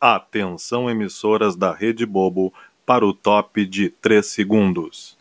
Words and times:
Atenção, 0.00 0.88
emissoras 0.88 1.54
da 1.54 1.74
Rede 1.74 2.06
Bobo, 2.06 2.54
para 2.86 3.04
o 3.04 3.12
top 3.12 3.66
de 3.66 3.90
3 3.90 4.24
segundos. 4.24 5.18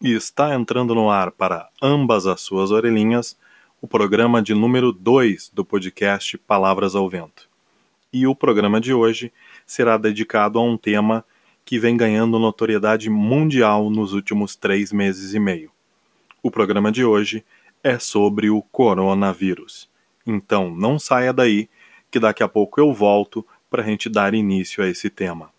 E 0.00 0.12
está 0.12 0.54
entrando 0.54 0.94
no 0.94 1.10
ar 1.10 1.32
para 1.32 1.68
ambas 1.82 2.28
as 2.28 2.40
suas 2.40 2.70
orelhinhas 2.70 3.36
o 3.82 3.88
programa 3.88 4.40
de 4.40 4.54
número 4.54 4.92
2 4.92 5.50
do 5.52 5.64
podcast 5.64 6.38
Palavras 6.38 6.94
ao 6.94 7.08
Vento. 7.08 7.48
E 8.12 8.24
o 8.24 8.36
programa 8.36 8.80
de 8.80 8.94
hoje 8.94 9.32
será 9.66 9.96
dedicado 9.96 10.56
a 10.56 10.62
um 10.62 10.76
tema 10.76 11.24
que 11.64 11.76
vem 11.76 11.96
ganhando 11.96 12.38
notoriedade 12.38 13.10
mundial 13.10 13.90
nos 13.90 14.12
últimos 14.12 14.54
três 14.54 14.92
meses 14.92 15.34
e 15.34 15.40
meio. 15.40 15.72
O 16.40 16.52
programa 16.52 16.92
de 16.92 17.04
hoje 17.04 17.44
é 17.82 17.98
sobre 17.98 18.48
o 18.48 18.62
coronavírus. 18.62 19.90
Então 20.24 20.72
não 20.72 21.00
saia 21.00 21.32
daí 21.32 21.68
que 22.10 22.18
daqui 22.18 22.42
a 22.42 22.48
pouco 22.48 22.80
eu 22.80 22.92
volto 22.92 23.46
para 23.68 23.82
a 23.82 23.84
gente 23.84 24.08
dar 24.08 24.34
início 24.34 24.82
a 24.82 24.88
esse 24.88 25.10
tema. 25.10 25.50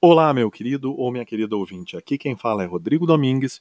Olá, 0.00 0.32
meu 0.32 0.50
querido 0.50 0.94
ou 0.96 1.10
minha 1.10 1.24
querida 1.24 1.56
ouvinte. 1.56 1.96
Aqui 1.96 2.16
quem 2.16 2.36
fala 2.36 2.62
é 2.62 2.66
Rodrigo 2.66 3.06
Domingues 3.06 3.60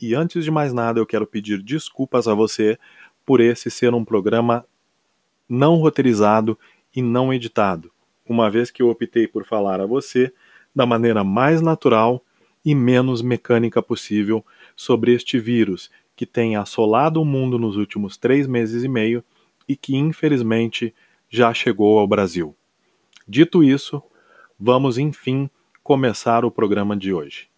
e 0.00 0.14
antes 0.14 0.44
de 0.44 0.50
mais 0.50 0.72
nada 0.72 1.00
eu 1.00 1.06
quero 1.06 1.26
pedir 1.26 1.62
desculpas 1.62 2.28
a 2.28 2.34
você 2.34 2.78
por 3.24 3.40
esse 3.40 3.70
ser 3.70 3.94
um 3.94 4.04
programa 4.04 4.66
não 5.48 5.76
roteirizado 5.76 6.58
e 6.94 7.02
não 7.02 7.32
editado, 7.32 7.90
uma 8.28 8.50
vez 8.50 8.70
que 8.70 8.82
eu 8.82 8.88
optei 8.88 9.26
por 9.26 9.44
falar 9.44 9.80
a 9.80 9.86
você 9.86 10.32
da 10.74 10.84
maneira 10.84 11.24
mais 11.24 11.60
natural 11.60 12.22
e 12.64 12.74
menos 12.74 13.22
mecânica 13.22 13.82
possível 13.82 14.44
sobre 14.80 15.12
este 15.12 15.38
vírus 15.38 15.90
que 16.16 16.24
tem 16.24 16.56
assolado 16.56 17.20
o 17.20 17.24
mundo 17.24 17.58
nos 17.58 17.76
últimos 17.76 18.16
três 18.16 18.46
meses 18.46 18.82
e 18.82 18.88
meio 18.88 19.22
e 19.68 19.76
que 19.76 19.94
infelizmente 19.94 20.94
já 21.28 21.52
chegou 21.52 21.98
ao 21.98 22.08
Brasil. 22.08 22.56
Dito 23.28 23.62
isso, 23.62 24.02
vamos 24.58 24.96
enfim 24.96 25.50
começar 25.82 26.46
o 26.46 26.50
programa 26.50 26.96
de 26.96 27.12
hoje. 27.12 27.50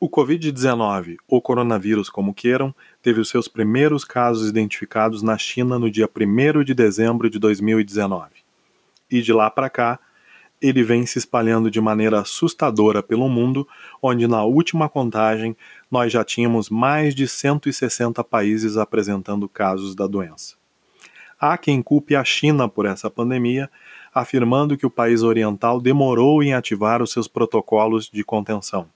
O 0.00 0.10
Covid-19, 0.10 1.16
ou 1.28 1.40
coronavírus 1.40 2.10
como 2.10 2.34
queiram, 2.34 2.74
teve 3.00 3.20
os 3.20 3.28
seus 3.28 3.46
primeiros 3.46 4.04
casos 4.04 4.48
identificados 4.48 5.22
na 5.22 5.38
China 5.38 5.78
no 5.78 5.88
dia 5.88 6.10
1 6.12 6.64
de 6.64 6.74
dezembro 6.74 7.30
de 7.30 7.38
2019. 7.38 8.30
E 9.08 9.22
de 9.22 9.32
lá 9.32 9.48
para 9.48 9.70
cá, 9.70 10.00
ele 10.60 10.82
vem 10.82 11.06
se 11.06 11.18
espalhando 11.18 11.70
de 11.70 11.80
maneira 11.80 12.20
assustadora 12.20 13.02
pelo 13.02 13.28
mundo, 13.28 13.66
onde 14.02 14.26
na 14.26 14.42
última 14.44 14.88
contagem 14.88 15.56
nós 15.90 16.12
já 16.12 16.24
tínhamos 16.24 16.68
mais 16.68 17.14
de 17.14 17.28
160 17.28 18.22
países 18.24 18.76
apresentando 18.76 19.48
casos 19.48 19.94
da 19.94 20.06
doença. 20.06 20.56
Há 21.40 21.56
quem 21.56 21.80
culpe 21.80 22.16
a 22.16 22.24
China 22.24 22.68
por 22.68 22.84
essa 22.84 23.08
pandemia, 23.08 23.70
afirmando 24.12 24.76
que 24.76 24.86
o 24.86 24.90
país 24.90 25.22
oriental 25.22 25.80
demorou 25.80 26.42
em 26.42 26.52
ativar 26.52 27.00
os 27.00 27.12
seus 27.12 27.28
protocolos 27.28 28.10
de 28.10 28.24
contenção, 28.24 28.88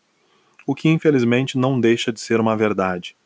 o 0.66 0.74
que 0.74 0.88
infelizmente 0.88 1.56
não 1.56 1.78
deixa 1.78 2.12
de 2.12 2.20
ser 2.20 2.40
uma 2.40 2.56
verdade. 2.56 3.16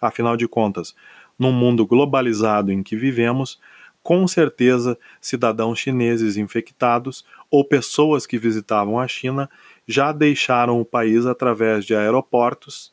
Afinal 0.00 0.36
de 0.36 0.46
contas, 0.46 0.94
num 1.36 1.52
mundo 1.52 1.84
globalizado 1.84 2.70
em 2.70 2.84
que 2.84 2.96
vivemos, 2.96 3.58
com 4.02 4.26
certeza 4.26 4.98
cidadãos 5.20 5.78
chineses 5.78 6.36
infectados 6.36 7.24
ou 7.50 7.64
pessoas 7.64 8.26
que 8.26 8.38
visitavam 8.38 8.98
a 8.98 9.06
China 9.06 9.48
já 9.86 10.12
deixaram 10.12 10.80
o 10.80 10.84
país 10.84 11.26
através 11.26 11.84
de 11.84 11.94
aeroportos, 11.94 12.92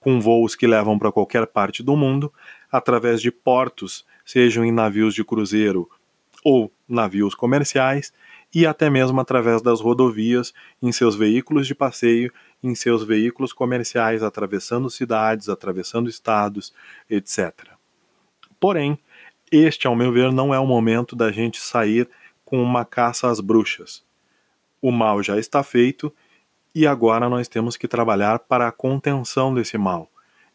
com 0.00 0.20
voos 0.20 0.54
que 0.54 0.66
levam 0.66 0.98
para 0.98 1.12
qualquer 1.12 1.46
parte 1.46 1.82
do 1.82 1.96
mundo, 1.96 2.32
através 2.70 3.20
de 3.20 3.30
portos, 3.30 4.06
sejam 4.24 4.64
em 4.64 4.70
navios 4.72 5.14
de 5.14 5.24
cruzeiro 5.24 5.88
ou 6.44 6.72
navios 6.88 7.34
comerciais, 7.34 8.12
e 8.54 8.64
até 8.64 8.88
mesmo 8.88 9.20
através 9.20 9.60
das 9.60 9.80
rodovias, 9.80 10.54
em 10.80 10.92
seus 10.92 11.14
veículos 11.14 11.66
de 11.66 11.74
passeio, 11.74 12.32
em 12.62 12.74
seus 12.74 13.04
veículos 13.04 13.52
comerciais, 13.52 14.22
atravessando 14.22 14.88
cidades, 14.88 15.48
atravessando 15.48 16.08
estados, 16.08 16.72
etc. 17.10 17.52
Porém, 18.58 18.98
este, 19.50 19.86
ao 19.86 19.96
meu 19.96 20.12
ver, 20.12 20.32
não 20.32 20.54
é 20.54 20.58
o 20.58 20.66
momento 20.66 21.14
da 21.14 21.30
gente 21.30 21.60
sair 21.60 22.08
com 22.44 22.62
uma 22.62 22.84
caça 22.84 23.28
às 23.28 23.40
bruxas. 23.40 24.02
O 24.80 24.90
mal 24.90 25.22
já 25.22 25.38
está 25.38 25.62
feito 25.62 26.12
e 26.74 26.86
agora 26.86 27.28
nós 27.28 27.48
temos 27.48 27.76
que 27.76 27.88
trabalhar 27.88 28.38
para 28.38 28.68
a 28.68 28.72
contenção 28.72 29.52
desse 29.52 29.76
mal. 29.76 30.08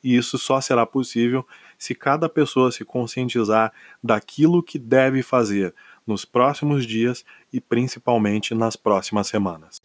E 0.03 0.15
isso 0.15 0.37
só 0.37 0.59
será 0.59 0.85
possível 0.85 1.45
se 1.77 1.95
cada 1.95 2.27
pessoa 2.27 2.71
se 2.71 2.83
conscientizar 2.83 3.71
daquilo 4.03 4.61
que 4.61 4.77
deve 4.77 5.21
fazer 5.23 5.73
nos 6.05 6.25
próximos 6.25 6.85
dias 6.85 7.23
e 7.51 7.61
principalmente 7.61 8.53
nas 8.53 8.75
próximas 8.75 9.27
semanas. 9.27 9.79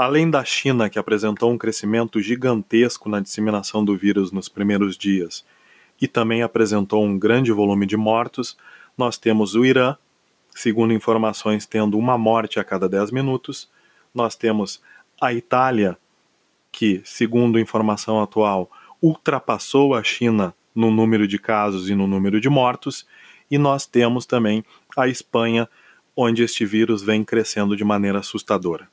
Além 0.00 0.30
da 0.30 0.44
China, 0.44 0.88
que 0.88 0.96
apresentou 0.96 1.50
um 1.50 1.58
crescimento 1.58 2.22
gigantesco 2.22 3.08
na 3.08 3.18
disseminação 3.18 3.84
do 3.84 3.96
vírus 3.96 4.30
nos 4.30 4.48
primeiros 4.48 4.96
dias 4.96 5.44
e 6.00 6.06
também 6.06 6.40
apresentou 6.40 7.04
um 7.04 7.18
grande 7.18 7.50
volume 7.50 7.84
de 7.84 7.96
mortos, 7.96 8.56
nós 8.96 9.18
temos 9.18 9.56
o 9.56 9.64
Irã, 9.64 9.96
segundo 10.54 10.92
informações, 10.92 11.66
tendo 11.66 11.98
uma 11.98 12.16
morte 12.16 12.60
a 12.60 12.64
cada 12.64 12.88
10 12.88 13.10
minutos. 13.10 13.68
Nós 14.14 14.36
temos 14.36 14.80
a 15.20 15.34
Itália, 15.34 15.98
que, 16.70 17.02
segundo 17.04 17.58
informação 17.58 18.22
atual, 18.22 18.70
ultrapassou 19.02 19.96
a 19.96 20.04
China 20.04 20.54
no 20.72 20.92
número 20.92 21.26
de 21.26 21.40
casos 21.40 21.90
e 21.90 21.96
no 21.96 22.06
número 22.06 22.40
de 22.40 22.48
mortos. 22.48 23.04
E 23.50 23.58
nós 23.58 23.84
temos 23.84 24.26
também 24.26 24.64
a 24.96 25.08
Espanha, 25.08 25.68
onde 26.16 26.44
este 26.44 26.64
vírus 26.64 27.02
vem 27.02 27.24
crescendo 27.24 27.76
de 27.76 27.82
maneira 27.82 28.20
assustadora. 28.20 28.88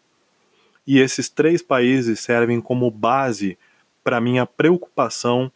E 0.85 0.99
esses 0.99 1.29
três 1.29 1.61
países 1.61 2.19
servem 2.19 2.61
como 2.61 2.89
base 2.91 3.57
para 4.03 4.21
minha 4.21 4.45
preocupação 4.45 5.51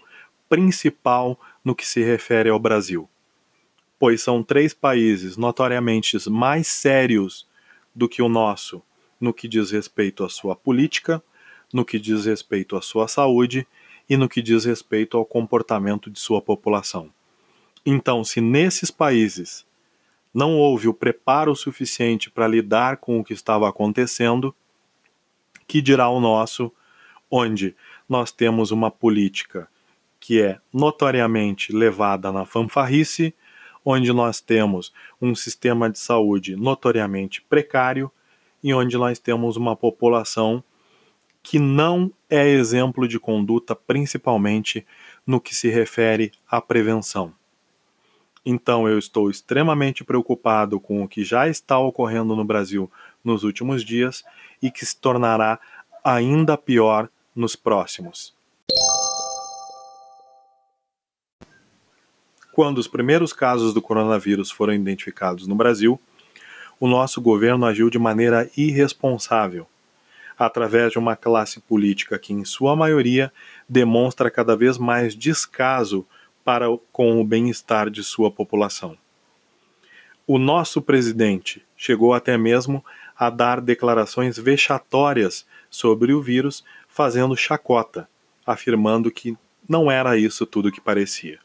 principal 0.47 1.39
no 1.63 1.75
que 1.75 1.85
se 1.85 2.03
refere 2.03 2.49
ao 2.49 2.59
Brasil, 2.59 3.07
pois 3.99 4.21
são 4.21 4.41
três 4.41 4.73
países 4.73 5.37
notoriamente 5.37 6.17
mais 6.29 6.67
sérios 6.67 7.47
do 7.93 8.09
que 8.09 8.21
o 8.21 8.29
nosso 8.29 8.81
no 9.19 9.33
que 9.33 9.47
diz 9.47 9.71
respeito 9.71 10.23
à 10.23 10.29
sua 10.29 10.55
política, 10.55 11.21
no 11.73 11.83
que 11.83 11.99
diz 11.99 12.25
respeito 12.25 12.75
à 12.75 12.81
sua 12.81 13.07
saúde 13.07 13.67
e 14.09 14.15
no 14.15 14.29
que 14.29 14.41
diz 14.41 14.65
respeito 14.65 15.17
ao 15.17 15.25
comportamento 15.25 16.09
de 16.09 16.19
sua 16.19 16.41
população. 16.41 17.11
Então, 17.85 18.23
se 18.23 18.39
nesses 18.41 18.89
países 18.89 19.65
não 20.33 20.57
houve 20.57 20.87
o 20.87 20.93
preparo 20.93 21.55
suficiente 21.55 22.29
para 22.29 22.47
lidar 22.47 22.97
com 22.97 23.19
o 23.19 23.23
que 23.23 23.33
estava 23.33 23.67
acontecendo, 23.67 24.55
que 25.69 25.83
dirá 25.83 26.09
o 26.09 26.19
nosso, 26.19 26.73
onde 27.29 27.75
nós 28.09 28.31
temos 28.31 28.71
uma 28.71 28.89
política 28.89 29.69
que 30.19 30.41
é 30.41 30.59
notoriamente 30.73 31.71
levada 31.71 32.31
na 32.31 32.43
fanfarrice, 32.43 33.35
onde 33.85 34.11
nós 34.11 34.41
temos 34.41 34.91
um 35.21 35.35
sistema 35.35 35.87
de 35.87 35.99
saúde 35.99 36.55
notoriamente 36.55 37.39
precário 37.43 38.11
e 38.63 38.73
onde 38.73 38.97
nós 38.97 39.19
temos 39.19 39.57
uma 39.57 39.75
população 39.75 40.63
que 41.43 41.59
não 41.59 42.11
é 42.27 42.47
exemplo 42.47 43.07
de 43.07 43.19
conduta, 43.19 43.75
principalmente 43.75 44.83
no 45.25 45.39
que 45.39 45.53
se 45.55 45.69
refere 45.69 46.31
à 46.49 46.59
prevenção. 46.59 47.31
Então, 48.43 48.87
eu 48.89 48.97
estou 48.97 49.29
extremamente 49.29 50.03
preocupado 50.03 50.79
com 50.79 51.03
o 51.03 51.07
que 51.07 51.23
já 51.23 51.47
está 51.47 51.77
ocorrendo 51.77 52.35
no 52.35 52.43
Brasil 52.43 52.91
nos 53.23 53.43
últimos 53.43 53.83
dias 53.83 54.23
e 54.61 54.71
que 54.71 54.85
se 54.85 54.95
tornará 54.95 55.59
ainda 56.03 56.57
pior 56.57 57.09
nos 57.35 57.55
próximos. 57.55 58.33
Quando 62.51 62.77
os 62.77 62.87
primeiros 62.87 63.31
casos 63.31 63.73
do 63.73 63.81
coronavírus 63.81 64.51
foram 64.51 64.73
identificados 64.73 65.47
no 65.47 65.55
Brasil, 65.55 65.99
o 66.79 66.87
nosso 66.87 67.21
governo 67.21 67.65
agiu 67.65 67.89
de 67.89 67.99
maneira 67.99 68.49
irresponsável, 68.55 69.67
através 70.37 70.91
de 70.91 70.99
uma 70.99 71.15
classe 71.15 71.59
política 71.59 72.17
que, 72.17 72.33
em 72.33 72.45
sua 72.45 72.75
maioria, 72.75 73.31
demonstra 73.67 74.31
cada 74.31 74.55
vez 74.55 74.77
mais 74.77 75.15
descaso 75.15 76.05
para 76.43 76.65
com 76.91 77.19
o 77.19 77.25
bem-estar 77.25 77.89
de 77.89 78.03
sua 78.03 78.31
população. 78.31 78.97
O 80.25 80.37
nosso 80.37 80.81
presidente 80.81 81.65
chegou 81.75 82.13
até 82.13 82.37
mesmo 82.37 82.83
a 83.19 83.29
dar 83.29 83.59
declarações 83.59 84.37
vexatórias 84.37 85.45
sobre 85.69 86.13
o 86.13 86.21
vírus, 86.21 86.63
fazendo 86.87 87.35
chacota, 87.35 88.07
afirmando 88.45 89.11
que 89.11 89.37
não 89.67 89.91
era 89.91 90.17
isso 90.17 90.45
tudo 90.45 90.71
que 90.71 90.79
parecia. 90.79 91.37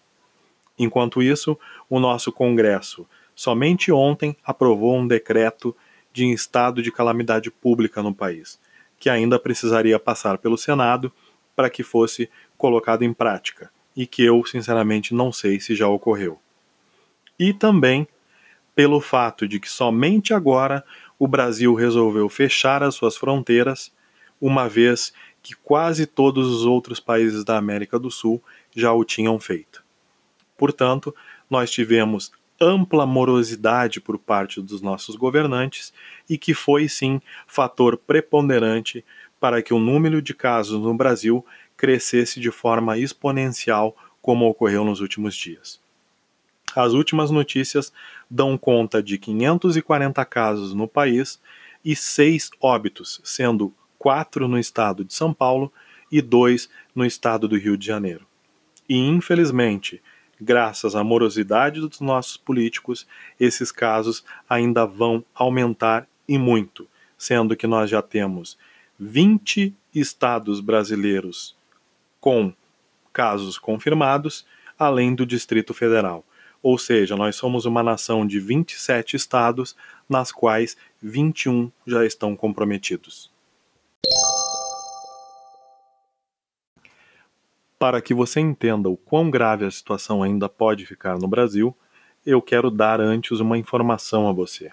Enquanto 0.78 1.20
isso, 1.20 1.58
o 1.90 1.98
nosso 1.98 2.30
Congresso 2.30 3.04
somente 3.34 3.90
ontem 3.90 4.36
aprovou 4.44 4.96
um 4.96 5.06
decreto 5.06 5.76
de 6.12 6.32
estado 6.32 6.80
de 6.80 6.92
calamidade 6.92 7.50
pública 7.50 8.00
no 8.00 8.14
país, 8.14 8.60
que 8.96 9.10
ainda 9.10 9.36
precisaria 9.36 9.98
passar 9.98 10.38
pelo 10.38 10.56
Senado 10.56 11.12
para 11.56 11.68
que 11.68 11.82
fosse 11.82 12.30
colocado 12.56 13.02
em 13.02 13.12
prática, 13.12 13.68
e 13.96 14.06
que 14.06 14.22
eu, 14.22 14.44
sinceramente, 14.44 15.12
não 15.12 15.32
sei 15.32 15.58
se 15.58 15.74
já 15.74 15.88
ocorreu. 15.88 16.38
E 17.36 17.52
também 17.52 18.06
pelo 18.74 19.00
fato 19.00 19.46
de 19.46 19.60
que 19.60 19.70
somente 19.70 20.34
agora 20.34 20.84
o 21.18 21.28
Brasil 21.28 21.74
resolveu 21.74 22.28
fechar 22.28 22.82
as 22.82 22.94
suas 22.94 23.16
fronteiras, 23.16 23.92
uma 24.40 24.68
vez 24.68 25.12
que 25.42 25.54
quase 25.54 26.06
todos 26.06 26.48
os 26.48 26.64
outros 26.64 26.98
países 26.98 27.44
da 27.44 27.56
América 27.56 27.98
do 27.98 28.10
Sul 28.10 28.42
já 28.74 28.92
o 28.92 29.04
tinham 29.04 29.38
feito. 29.38 29.84
Portanto, 30.56 31.14
nós 31.48 31.70
tivemos 31.70 32.32
ampla 32.60 33.04
morosidade 33.04 34.00
por 34.00 34.18
parte 34.18 34.60
dos 34.60 34.80
nossos 34.80 35.16
governantes 35.16 35.92
e 36.28 36.38
que 36.38 36.54
foi 36.54 36.88
sim 36.88 37.20
fator 37.46 37.96
preponderante 37.96 39.04
para 39.38 39.62
que 39.62 39.74
o 39.74 39.78
número 39.78 40.22
de 40.22 40.32
casos 40.32 40.80
no 40.80 40.94
Brasil 40.94 41.44
crescesse 41.76 42.40
de 42.40 42.50
forma 42.50 42.96
exponencial, 42.96 43.94
como 44.22 44.48
ocorreu 44.48 44.84
nos 44.84 45.00
últimos 45.00 45.34
dias. 45.34 45.83
As 46.74 46.92
últimas 46.92 47.30
notícias 47.30 47.92
dão 48.28 48.58
conta 48.58 49.02
de 49.02 49.18
540 49.18 50.24
casos 50.24 50.74
no 50.74 50.88
país 50.88 51.40
e 51.84 51.94
seis 51.94 52.50
óbitos, 52.60 53.20
sendo 53.22 53.72
quatro 53.98 54.48
no 54.48 54.58
estado 54.58 55.04
de 55.04 55.14
São 55.14 55.32
Paulo 55.32 55.72
e 56.10 56.20
dois 56.20 56.68
no 56.94 57.04
estado 57.04 57.46
do 57.46 57.56
Rio 57.56 57.76
de 57.76 57.86
Janeiro. 57.86 58.26
E 58.88 58.96
infelizmente, 58.96 60.02
graças 60.40 60.94
à 60.94 61.02
morosidade 61.02 61.80
dos 61.80 62.00
nossos 62.00 62.36
políticos, 62.36 63.06
esses 63.38 63.70
casos 63.70 64.24
ainda 64.48 64.84
vão 64.84 65.24
aumentar 65.34 66.06
e 66.28 66.38
muito, 66.38 66.86
sendo 67.16 67.56
que 67.56 67.66
nós 67.66 67.88
já 67.88 68.02
temos 68.02 68.58
20 68.98 69.74
estados 69.94 70.60
brasileiros 70.60 71.56
com 72.20 72.52
casos 73.12 73.58
confirmados, 73.58 74.46
além 74.78 75.14
do 75.14 75.24
Distrito 75.24 75.72
Federal. 75.72 76.24
Ou 76.64 76.78
seja, 76.78 77.14
nós 77.14 77.36
somos 77.36 77.66
uma 77.66 77.82
nação 77.82 78.26
de 78.26 78.40
27 78.40 79.16
estados, 79.16 79.76
nas 80.08 80.32
quais 80.32 80.78
21 81.02 81.70
já 81.86 82.06
estão 82.06 82.34
comprometidos. 82.34 83.30
Para 87.78 88.00
que 88.00 88.14
você 88.14 88.40
entenda 88.40 88.88
o 88.88 88.96
quão 88.96 89.30
grave 89.30 89.66
a 89.66 89.70
situação 89.70 90.22
ainda 90.22 90.48
pode 90.48 90.86
ficar 90.86 91.18
no 91.18 91.28
Brasil, 91.28 91.76
eu 92.24 92.40
quero 92.40 92.70
dar 92.70 92.98
antes 92.98 93.40
uma 93.40 93.58
informação 93.58 94.26
a 94.26 94.32
você. 94.32 94.72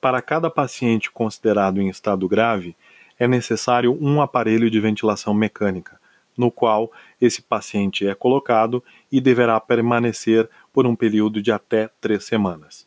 Para 0.00 0.22
cada 0.22 0.48
paciente 0.48 1.10
considerado 1.10 1.82
em 1.82 1.90
estado 1.90 2.26
grave, 2.26 2.74
é 3.18 3.28
necessário 3.28 3.94
um 4.00 4.22
aparelho 4.22 4.70
de 4.70 4.80
ventilação 4.80 5.34
mecânica, 5.34 6.00
no 6.34 6.50
qual 6.50 6.90
esse 7.20 7.42
paciente 7.42 8.06
é 8.06 8.14
colocado 8.14 8.82
e 9.12 9.20
deverá 9.20 9.60
permanecer 9.60 10.48
por 10.72 10.86
um 10.86 10.94
período 10.94 11.42
de 11.42 11.50
até 11.52 11.88
três 12.00 12.24
semanas. 12.24 12.86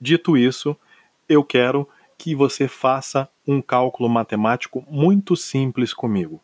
Dito 0.00 0.36
isso, 0.36 0.76
eu 1.28 1.42
quero 1.42 1.88
que 2.18 2.34
você 2.34 2.68
faça 2.68 3.28
um 3.46 3.60
cálculo 3.62 4.08
matemático 4.08 4.84
muito 4.88 5.36
simples 5.36 5.92
comigo. 5.92 6.40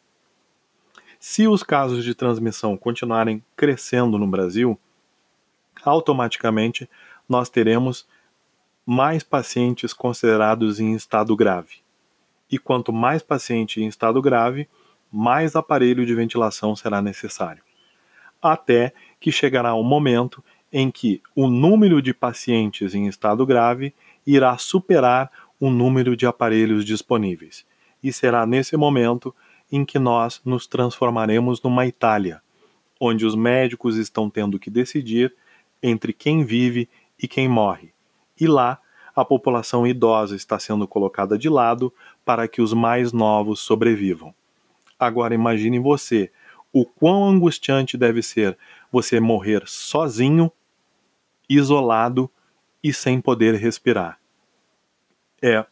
Se 1.18 1.46
os 1.46 1.62
casos 1.62 2.04
de 2.04 2.14
transmissão 2.14 2.76
continuarem 2.76 3.42
crescendo 3.56 4.18
no 4.18 4.26
Brasil, 4.26 4.78
automaticamente 5.84 6.88
nós 7.28 7.48
teremos 7.48 8.06
mais 8.84 9.22
pacientes 9.22 9.92
considerados 9.92 10.80
em 10.80 10.94
estado 10.94 11.36
grave. 11.36 11.76
E 12.50 12.58
quanto 12.58 12.92
mais 12.92 13.22
paciente 13.22 13.80
em 13.80 13.86
estado 13.86 14.20
grave, 14.20 14.68
mais 15.10 15.54
aparelho 15.54 16.04
de 16.04 16.14
ventilação 16.14 16.74
será 16.74 17.00
necessário. 17.00 17.62
Até 18.42 18.92
que 19.20 19.30
chegará 19.30 19.74
um 19.74 19.84
momento 19.84 20.42
em 20.72 20.90
que 20.90 21.22
o 21.36 21.46
número 21.46 22.02
de 22.02 22.12
pacientes 22.12 22.94
em 22.94 23.06
estado 23.06 23.46
grave 23.46 23.94
irá 24.26 24.56
superar 24.58 25.30
o 25.60 25.70
número 25.70 26.16
de 26.16 26.26
aparelhos 26.26 26.84
disponíveis. 26.84 27.64
E 28.02 28.12
será 28.12 28.44
nesse 28.44 28.76
momento 28.76 29.34
em 29.70 29.84
que 29.84 29.98
nós 29.98 30.40
nos 30.44 30.66
transformaremos 30.66 31.62
numa 31.62 31.86
Itália, 31.86 32.42
onde 33.00 33.24
os 33.24 33.34
médicos 33.34 33.96
estão 33.96 34.28
tendo 34.28 34.58
que 34.58 34.70
decidir 34.70 35.34
entre 35.82 36.12
quem 36.12 36.44
vive 36.44 36.88
e 37.22 37.28
quem 37.28 37.48
morre. 37.48 37.92
E 38.40 38.46
lá, 38.46 38.78
a 39.14 39.24
população 39.24 39.86
idosa 39.86 40.34
está 40.34 40.58
sendo 40.58 40.88
colocada 40.88 41.38
de 41.38 41.48
lado 41.48 41.92
para 42.24 42.48
que 42.48 42.62
os 42.62 42.72
mais 42.72 43.12
novos 43.12 43.60
sobrevivam. 43.60 44.34
Agora 44.98 45.34
imagine 45.34 45.78
você, 45.78 46.30
o 46.72 46.86
quão 46.86 47.28
angustiante 47.28 47.98
deve 47.98 48.22
ser 48.22 48.56
você 48.90 49.20
morrer 49.20 49.62
sozinho, 49.66 50.50
isolado 51.48 52.30
e 52.82 52.92
sem 52.92 53.20
poder 53.20 53.54
respirar. 53.54 54.18
É 55.40 55.64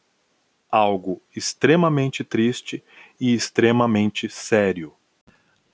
algo 0.70 1.20
extremamente 1.34 2.22
triste 2.22 2.84
e 3.20 3.34
extremamente 3.34 4.28
sério. 4.28 4.92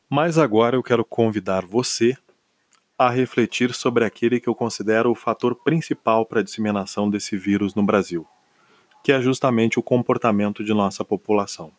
Mas 0.08 0.38
agora 0.38 0.76
eu 0.76 0.82
quero 0.82 1.04
convidar 1.04 1.66
você 1.66 2.16
a 2.98 3.10
refletir 3.10 3.74
sobre 3.74 4.04
aquele 4.04 4.40
que 4.40 4.48
eu 4.48 4.54
considero 4.54 5.10
o 5.10 5.14
fator 5.14 5.54
principal 5.54 6.24
para 6.24 6.40
a 6.40 6.42
disseminação 6.42 7.10
desse 7.10 7.36
vírus 7.36 7.74
no 7.74 7.82
Brasil, 7.82 8.26
que 9.02 9.12
é 9.12 9.20
justamente 9.20 9.78
o 9.78 9.82
comportamento 9.82 10.64
de 10.64 10.72
nossa 10.72 11.04
população. 11.04 11.72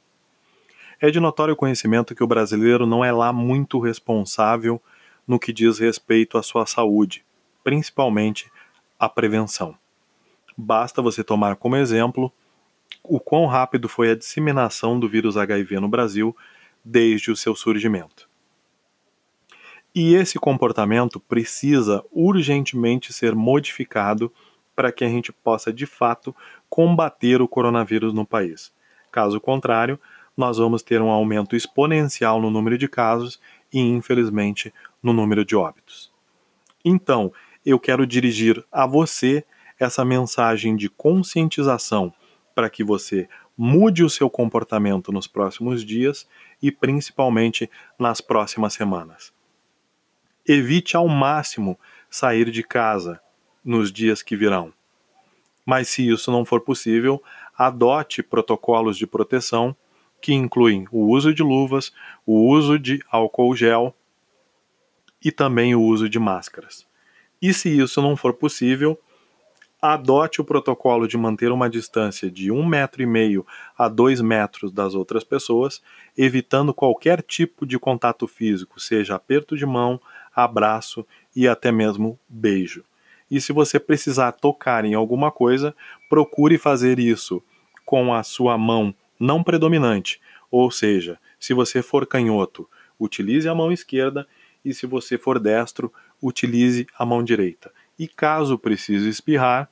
É 0.99 1.11
de 1.11 1.19
notório 1.19 1.55
conhecimento 1.55 2.15
que 2.15 2.23
o 2.23 2.27
brasileiro 2.27 2.87
não 2.87 3.05
é 3.05 3.11
lá 3.11 3.31
muito 3.31 3.79
responsável 3.79 4.81
no 5.27 5.37
que 5.37 5.53
diz 5.53 5.77
respeito 5.77 6.39
à 6.39 6.43
sua 6.43 6.65
saúde, 6.65 7.23
principalmente 7.63 8.51
a 8.97 9.07
prevenção. 9.07 9.77
Basta 10.57 10.99
você 10.99 11.23
tomar 11.23 11.55
como 11.55 11.75
exemplo 11.75 12.33
o 13.03 13.19
quão 13.19 13.45
rápido 13.45 13.87
foi 13.87 14.09
a 14.09 14.15
disseminação 14.15 14.99
do 14.99 15.07
vírus 15.07 15.37
HIV 15.37 15.79
no 15.79 15.87
Brasil 15.87 16.35
desde 16.83 17.29
o 17.29 17.35
seu 17.35 17.55
surgimento. 17.55 18.27
E 19.93 20.15
esse 20.15 20.39
comportamento 20.39 21.19
precisa 21.19 22.03
urgentemente 22.11 23.13
ser 23.13 23.35
modificado 23.35 24.33
para 24.75 24.91
que 24.91 25.03
a 25.03 25.09
gente 25.09 25.31
possa 25.31 25.71
de 25.71 25.85
fato 25.85 26.35
combater 26.67 27.39
o 27.39 27.47
coronavírus 27.47 28.13
no 28.13 28.25
país. 28.25 28.73
Caso 29.11 29.39
contrário, 29.39 29.99
nós 30.37 30.59
vamos 30.59 30.83
ter 30.83 31.01
um 31.01 31.09
aumento 31.09 31.55
exponencial 31.55 32.39
no 32.39 32.51
número 32.51 32.77
de 32.77 32.87
casos 32.87 33.41
e, 33.73 33.79
infelizmente, 33.79 34.71
no 35.01 35.11
número 35.11 35.43
de 35.43 35.55
óbitos. 35.55 36.11
Então, 36.85 37.33
eu 37.65 37.79
quero 37.79 38.05
dirigir 38.05 38.63
a 38.71 38.85
você 38.85 39.43
essa 39.79 40.05
mensagem 40.05 40.75
de 40.75 40.89
conscientização 40.89 42.13
para 42.53 42.69
que 42.69 42.83
você 42.83 43.27
mude 43.57 44.03
o 44.03 44.09
seu 44.09 44.29
comportamento 44.29 45.11
nos 45.11 45.27
próximos 45.27 45.83
dias 45.83 46.27
e 46.61 46.71
principalmente 46.71 47.69
nas 47.97 48.21
próximas 48.21 48.73
semanas. 48.73 49.33
Evite 50.47 50.95
ao 50.95 51.07
máximo 51.07 51.77
sair 52.09 52.51
de 52.51 52.63
casa 52.63 53.19
nos 53.65 53.91
dias 53.91 54.21
que 54.21 54.35
virão. 54.35 54.71
Mas 55.65 55.89
se 55.89 56.07
isso 56.07 56.31
não 56.31 56.45
for 56.45 56.61
possível, 56.61 57.21
adote 57.57 58.23
protocolos 58.23 58.97
de 58.97 59.05
proteção 59.05 59.75
que 60.21 60.33
incluem 60.33 60.87
o 60.91 61.07
uso 61.07 61.33
de 61.33 61.43
luvas, 61.43 61.91
o 62.25 62.47
uso 62.49 62.77
de 62.77 63.03
álcool 63.09 63.55
gel 63.55 63.95
e 65.23 65.31
também 65.31 65.75
o 65.75 65.81
uso 65.81 66.09
de 66.09 66.19
máscaras. 66.19 66.85
E 67.41 67.53
se 67.53 67.69
isso 67.69 68.01
não 68.01 68.15
for 68.15 68.33
possível, 68.33 68.99
adote 69.81 70.41
o 70.41 70.43
protocolo 70.43 71.07
de 71.07 71.17
manter 71.17 71.51
uma 71.51 71.69
distância 71.69 72.31
de 72.31 72.51
um 72.51 72.65
metro 72.65 73.01
e 73.01 73.05
meio 73.05 73.45
a 73.77 73.87
dois 73.87 74.21
metros 74.21 74.71
das 74.71 74.95
outras 74.95 75.23
pessoas, 75.23 75.81
evitando 76.17 76.73
qualquer 76.73 77.21
tipo 77.21 77.65
de 77.65 77.77
contato 77.77 78.27
físico, 78.27 78.79
seja 78.79 79.15
aperto 79.15 79.55
de 79.55 79.65
mão, 79.65 80.01
abraço 80.35 81.05
e 81.35 81.47
até 81.47 81.71
mesmo 81.71 82.19
beijo. 82.27 82.83
E 83.29 83.39
se 83.39 83.51
você 83.51 83.79
precisar 83.79 84.31
tocar 84.31 84.85
em 84.85 84.93
alguma 84.93 85.31
coisa, 85.31 85.75
procure 86.09 86.57
fazer 86.57 86.97
isso 86.97 87.43
com 87.85 88.13
a 88.13 88.23
sua 88.23 88.57
mão 88.57 88.93
não 89.19 89.43
predominante, 89.43 90.21
ou 90.49 90.71
seja, 90.71 91.19
se 91.39 91.53
você 91.53 91.81
for 91.81 92.05
canhoto, 92.05 92.69
utilize 92.99 93.47
a 93.47 93.55
mão 93.55 93.71
esquerda 93.71 94.27
e 94.63 94.73
se 94.73 94.85
você 94.85 95.17
for 95.17 95.39
destro, 95.39 95.91
utilize 96.21 96.87
a 96.97 97.05
mão 97.05 97.23
direita. 97.23 97.71
E 97.97 98.07
caso 98.07 98.57
precise 98.57 99.07
espirrar, 99.07 99.69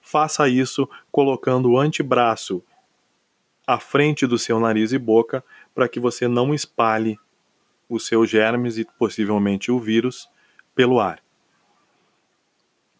faça 0.00 0.48
isso 0.48 0.88
colocando 1.10 1.70
o 1.70 1.78
antebraço 1.78 2.62
à 3.66 3.78
frente 3.78 4.26
do 4.26 4.38
seu 4.38 4.60
nariz 4.60 4.92
e 4.92 4.98
boca 4.98 5.42
para 5.74 5.88
que 5.88 5.98
você 5.98 6.28
não 6.28 6.54
espalhe 6.54 7.18
os 7.88 8.06
seus 8.06 8.28
germes 8.28 8.78
e 8.78 8.84
possivelmente 8.98 9.70
o 9.70 9.78
vírus 9.78 10.28
pelo 10.74 11.00
ar. 11.00 11.22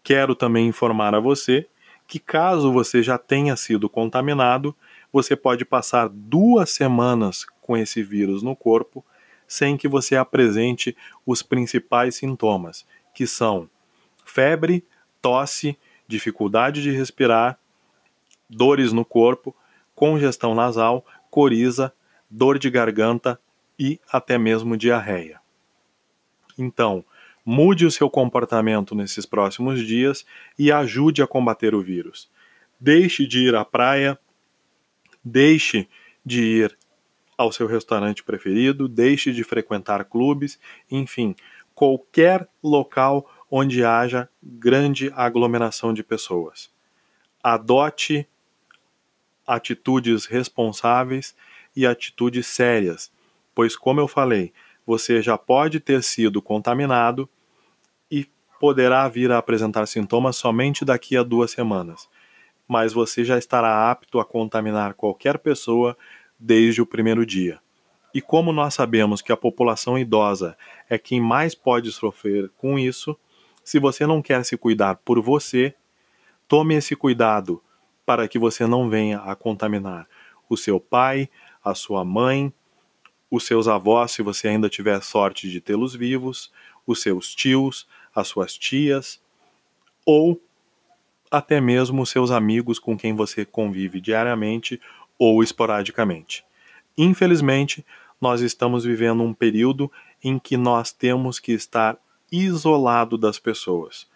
Quero 0.02 0.34
também 0.34 0.68
informar 0.68 1.14
a 1.14 1.20
você 1.20 1.66
que 2.06 2.18
caso 2.18 2.72
você 2.72 3.02
já 3.02 3.16
tenha 3.16 3.56
sido 3.56 3.88
contaminado, 3.88 4.74
você 5.14 5.36
pode 5.36 5.64
passar 5.64 6.08
duas 6.08 6.70
semanas 6.70 7.46
com 7.62 7.76
esse 7.76 8.02
vírus 8.02 8.42
no 8.42 8.56
corpo 8.56 9.04
sem 9.46 9.76
que 9.76 9.86
você 9.86 10.16
apresente 10.16 10.96
os 11.24 11.40
principais 11.40 12.16
sintomas, 12.16 12.84
que 13.14 13.24
são 13.24 13.70
febre, 14.24 14.84
tosse, 15.22 15.78
dificuldade 16.08 16.82
de 16.82 16.90
respirar, 16.90 17.56
dores 18.50 18.92
no 18.92 19.04
corpo, 19.04 19.54
congestão 19.94 20.52
nasal, 20.52 21.06
coriza, 21.30 21.94
dor 22.28 22.58
de 22.58 22.68
garganta 22.68 23.38
e 23.78 24.00
até 24.10 24.36
mesmo 24.36 24.76
diarreia. 24.76 25.40
Então, 26.58 27.04
mude 27.46 27.86
o 27.86 27.90
seu 27.90 28.10
comportamento 28.10 28.96
nesses 28.96 29.24
próximos 29.24 29.86
dias 29.86 30.26
e 30.58 30.72
ajude 30.72 31.22
a 31.22 31.26
combater 31.28 31.72
o 31.72 31.80
vírus. 31.80 32.28
Deixe 32.80 33.28
de 33.28 33.46
ir 33.46 33.54
à 33.54 33.64
praia, 33.64 34.18
deixe 35.24 35.88
de 36.24 36.42
ir 36.42 36.78
ao 37.36 37.50
seu 37.50 37.66
restaurante 37.66 38.22
preferido, 38.22 38.86
deixe 38.88 39.32
de 39.32 39.42
frequentar 39.42 40.04
clubes, 40.04 40.58
enfim, 40.90 41.34
qualquer 41.74 42.48
local 42.62 43.28
onde 43.50 43.84
haja 43.84 44.28
grande 44.42 45.12
aglomeração 45.14 45.92
de 45.92 46.02
pessoas. 46.02 46.70
Adote 47.42 48.26
atitudes 49.46 50.24
responsáveis 50.26 51.34
e 51.76 51.86
atitudes 51.86 52.46
sérias, 52.46 53.12
pois, 53.54 53.76
como 53.76 54.00
eu 54.00 54.08
falei, 54.08 54.52
você 54.86 55.20
já 55.20 55.36
pode 55.36 55.80
ter 55.80 56.02
sido 56.02 56.40
contaminado 56.40 57.28
e 58.10 58.26
poderá 58.60 59.06
vir 59.08 59.30
a 59.30 59.38
apresentar 59.38 59.86
sintomas 59.86 60.36
somente 60.36 60.84
daqui 60.84 61.16
a 61.16 61.22
duas 61.22 61.50
semanas. 61.50 62.08
Mas 62.66 62.92
você 62.92 63.24
já 63.24 63.38
estará 63.38 63.90
apto 63.90 64.18
a 64.18 64.24
contaminar 64.24 64.94
qualquer 64.94 65.38
pessoa 65.38 65.96
desde 66.38 66.80
o 66.80 66.86
primeiro 66.86 67.24
dia. 67.24 67.60
E 68.14 68.20
como 68.20 68.52
nós 68.52 68.74
sabemos 68.74 69.20
que 69.20 69.32
a 69.32 69.36
população 69.36 69.98
idosa 69.98 70.56
é 70.88 70.96
quem 70.96 71.20
mais 71.20 71.54
pode 71.54 71.90
sofrer 71.90 72.48
com 72.56 72.78
isso, 72.78 73.18
se 73.64 73.78
você 73.78 74.06
não 74.06 74.22
quer 74.22 74.44
se 74.44 74.56
cuidar 74.56 74.96
por 75.04 75.20
você, 75.20 75.74
tome 76.46 76.74
esse 76.74 76.94
cuidado 76.94 77.62
para 78.06 78.28
que 78.28 78.38
você 78.38 78.66
não 78.66 78.88
venha 78.88 79.18
a 79.18 79.34
contaminar 79.34 80.06
o 80.48 80.56
seu 80.56 80.78
pai, 80.78 81.28
a 81.64 81.74
sua 81.74 82.04
mãe, 82.04 82.52
os 83.30 83.44
seus 83.46 83.66
avós, 83.66 84.12
se 84.12 84.22
você 84.22 84.48
ainda 84.48 84.68
tiver 84.68 85.02
sorte 85.02 85.50
de 85.50 85.60
tê-los 85.60 85.94
vivos, 85.94 86.52
os 86.86 87.02
seus 87.02 87.34
tios, 87.34 87.88
as 88.14 88.28
suas 88.28 88.56
tias, 88.56 89.20
ou 90.06 90.40
até 91.36 91.60
mesmo 91.60 92.06
seus 92.06 92.30
amigos 92.30 92.78
com 92.78 92.96
quem 92.96 93.12
você 93.12 93.44
convive 93.44 94.00
diariamente 94.00 94.80
ou 95.18 95.42
esporadicamente. 95.42 96.44
Infelizmente, 96.96 97.84
nós 98.20 98.40
estamos 98.40 98.84
vivendo 98.84 99.22
um 99.24 99.34
período 99.34 99.90
em 100.22 100.38
que 100.38 100.56
nós 100.56 100.92
temos 100.92 101.40
que 101.40 101.50
estar 101.50 101.98
isolado 102.30 103.18
das 103.18 103.40
pessoas. 103.40 104.06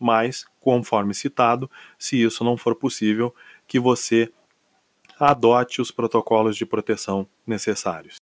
Mas, 0.00 0.46
conforme 0.60 1.12
citado, 1.12 1.70
se 1.98 2.22
isso 2.22 2.42
não 2.42 2.56
for 2.56 2.74
possível, 2.74 3.34
que 3.68 3.78
você 3.78 4.32
adote 5.20 5.80
os 5.80 5.90
protocolos 5.90 6.56
de 6.56 6.64
proteção 6.64 7.26
necessários. 7.46 8.16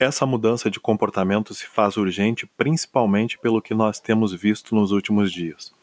Essa 0.00 0.24
mudança 0.24 0.70
de 0.70 0.78
comportamento 0.78 1.52
se 1.52 1.66
faz 1.66 1.96
urgente 1.96 2.46
principalmente 2.56 3.36
pelo 3.36 3.60
que 3.60 3.74
nós 3.74 3.98
temos 3.98 4.32
visto 4.32 4.72
nos 4.72 4.92
últimos 4.92 5.32
dias. 5.32 5.74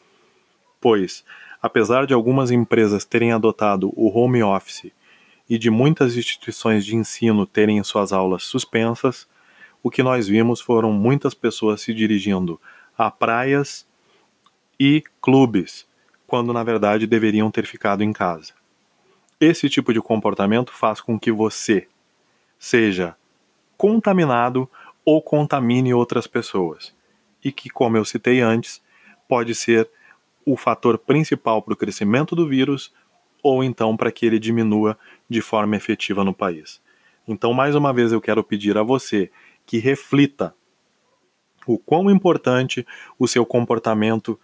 Pois, 0.80 1.22
apesar 1.60 2.06
de 2.06 2.14
algumas 2.14 2.50
empresas 2.50 3.04
terem 3.04 3.32
adotado 3.32 3.92
o 3.94 4.08
home 4.08 4.42
office 4.42 4.90
e 5.50 5.58
de 5.58 5.68
muitas 5.68 6.16
instituições 6.16 6.86
de 6.86 6.96
ensino 6.96 7.44
terem 7.44 7.82
suas 7.84 8.10
aulas 8.10 8.44
suspensas, 8.44 9.28
o 9.82 9.90
que 9.90 10.02
nós 10.02 10.26
vimos 10.26 10.62
foram 10.62 10.92
muitas 10.92 11.34
pessoas 11.34 11.82
se 11.82 11.92
dirigindo 11.92 12.58
a 12.96 13.10
praias 13.10 13.86
e 14.80 15.04
clubes, 15.20 15.86
quando 16.26 16.54
na 16.54 16.64
verdade 16.64 17.06
deveriam 17.06 17.50
ter 17.50 17.66
ficado 17.66 18.02
em 18.02 18.14
casa. 18.14 18.54
Esse 19.38 19.68
tipo 19.68 19.92
de 19.92 20.00
comportamento 20.00 20.72
faz 20.72 21.02
com 21.02 21.20
que 21.20 21.30
você 21.30 21.86
seja 22.58 23.14
contaminado 23.76 24.68
ou 25.04 25.22
contamine 25.22 25.94
outras 25.94 26.26
pessoas, 26.26 26.94
e 27.44 27.52
que, 27.52 27.70
como 27.70 27.96
eu 27.96 28.04
citei 28.04 28.40
antes, 28.40 28.82
pode 29.28 29.54
ser 29.54 29.88
o 30.44 30.56
fator 30.56 30.98
principal 30.98 31.62
para 31.62 31.74
o 31.74 31.76
crescimento 31.76 32.34
do 32.34 32.48
vírus 32.48 32.92
ou 33.42 33.62
então 33.62 33.96
para 33.96 34.10
que 34.10 34.26
ele 34.26 34.38
diminua 34.38 34.98
de 35.28 35.40
forma 35.40 35.76
efetiva 35.76 36.24
no 36.24 36.34
país. 36.34 36.80
Então, 37.26 37.52
mais 37.52 37.74
uma 37.74 37.92
vez, 37.92 38.12
eu 38.12 38.20
quero 38.20 38.42
pedir 38.42 38.76
a 38.78 38.82
você 38.82 39.30
que 39.64 39.78
reflita 39.78 40.54
o 41.66 41.76
quão 41.78 42.08
importante 42.08 42.86
o 43.18 43.26
seu 43.26 43.44
comportamento 43.44 44.38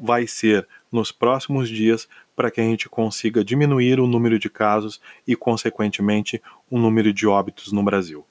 vai 0.00 0.26
ser 0.26 0.66
nos 0.90 1.12
próximos 1.12 1.68
dias 1.68 2.08
para 2.34 2.50
que 2.50 2.60
a 2.60 2.64
gente 2.64 2.88
consiga 2.88 3.44
diminuir 3.44 4.00
o 4.00 4.06
número 4.06 4.38
de 4.38 4.48
casos 4.48 5.00
e, 5.26 5.36
consequentemente, 5.36 6.42
o 6.70 6.78
número 6.78 7.12
de 7.12 7.26
óbitos 7.26 7.72
no 7.72 7.82
Brasil. 7.82 8.24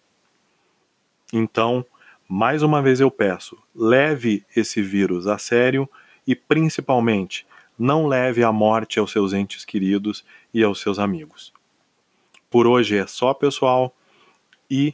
Então, 1.32 1.86
mais 2.28 2.64
uma 2.64 2.82
vez 2.82 3.00
eu 3.00 3.12
peço, 3.12 3.58
leve 3.76 4.46
esse 4.56 4.82
vírus 4.82 5.28
a 5.28 5.38
sério 5.38 5.90
e, 6.26 6.36
principalmente, 6.36 7.46
não 7.78 8.08
leve 8.08 8.44
a 8.44 8.52
morte 8.52 9.00
aos 9.00 9.12
seus 9.12 9.34
entes 9.34 9.66
queridos 9.66 10.24
e 10.54 10.64
aos 10.64 10.80
seus 10.80 11.00
amigos. 11.00 11.54
Por 12.50 12.68
hoje 12.68 12.98
é 12.98 13.08
só, 13.08 13.34
pessoal, 13.34 13.96
e 14.70 14.94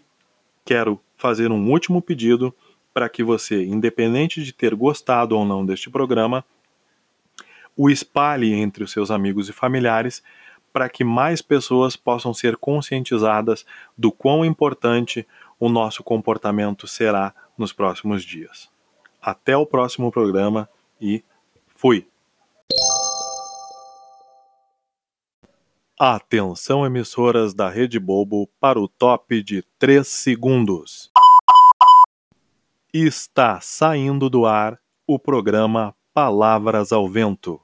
quero 0.63 0.99
fazer 1.17 1.51
um 1.51 1.69
último 1.69 2.01
pedido 2.01 2.53
para 2.93 3.09
que 3.09 3.23
você, 3.23 3.63
independente 3.63 4.43
de 4.43 4.53
ter 4.53 4.73
gostado 4.73 5.37
ou 5.37 5.45
não 5.45 5.65
deste 5.65 5.89
programa, 5.89 6.43
o 7.75 7.89
espalhe 7.89 8.53
entre 8.53 8.83
os 8.83 8.91
seus 8.91 9.11
amigos 9.11 9.49
e 9.49 9.53
familiares 9.53 10.23
para 10.73 10.89
que 10.89 11.03
mais 11.03 11.41
pessoas 11.41 11.95
possam 11.95 12.33
ser 12.33 12.57
conscientizadas 12.57 13.65
do 13.97 14.11
quão 14.11 14.43
importante 14.45 15.27
o 15.59 15.69
nosso 15.69 16.03
comportamento 16.03 16.87
será 16.87 17.33
nos 17.57 17.73
próximos 17.73 18.23
dias. 18.23 18.69
Até 19.21 19.57
o 19.57 19.65
próximo 19.65 20.11
programa 20.11 20.69
e 21.01 21.23
fui! 21.75 22.07
Atenção, 25.99 26.85
emissoras 26.85 27.55
da 27.55 27.69
Rede 27.69 27.99
Bobo, 27.99 28.47
para 28.59 28.79
o 28.79 28.87
top 28.87 29.41
de 29.41 29.63
3 29.79 30.07
segundos. 30.07 31.09
Está 32.93 33.59
saindo 33.59 34.29
do 34.29 34.45
ar 34.45 34.79
o 35.07 35.17
programa 35.17 35.95
Palavras 36.13 36.91
ao 36.91 37.09
Vento. 37.09 37.59